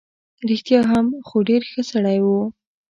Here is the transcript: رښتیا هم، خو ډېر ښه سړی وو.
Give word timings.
رښتیا 0.49 0.79
هم، 0.91 1.07
خو 1.27 1.37
ډېر 1.49 1.61
ښه 1.71 1.81
سړی 1.91 2.19
وو. 2.25 2.39